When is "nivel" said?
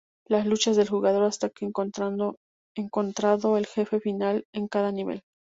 4.91-5.21